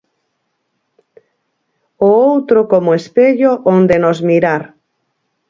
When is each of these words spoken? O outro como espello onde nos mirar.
O 2.07 2.09
outro 2.29 2.59
como 2.71 2.91
espello 2.99 3.51
onde 3.75 3.95
nos 4.03 4.19
mirar. 4.29 4.63